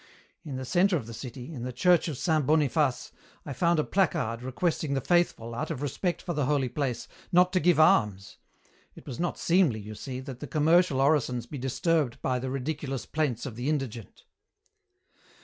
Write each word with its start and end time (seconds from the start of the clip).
In 0.43 0.55
the 0.55 0.65
centre 0.65 0.97
of 0.97 1.05
the 1.05 1.13
city, 1.13 1.53
in 1.53 1.61
the 1.61 1.71
church 1.71 2.07
of 2.07 2.17
Saint 2.17 2.47
Boniface, 2.47 3.11
I 3.45 3.53
found 3.53 3.77
a 3.77 3.83
placard 3.83 4.41
requesting 4.41 4.95
the 4.95 4.99
faithful, 4.99 5.53
out 5.53 5.69
of 5.69 5.83
respect 5.83 6.23
for 6.23 6.33
the 6.33 6.47
holy 6.47 6.69
place, 6.69 7.07
not 7.31 7.53
to 7.53 7.59
give 7.59 7.79
alms. 7.79 8.37
It 8.95 9.05
was 9.05 9.19
not 9.19 9.37
seemly, 9.37 9.79
you 9.79 9.93
see, 9.93 10.19
that 10.19 10.39
the 10.39 10.47
commercial 10.47 10.99
orisons 11.01 11.45
be 11.45 11.59
disturbed 11.59 12.19
by 12.23 12.39
the 12.39 12.49
ridiculous 12.49 13.05
plaints 13.05 13.45
of 13.45 13.55
the 13.55 13.69
indigent." 13.69 14.25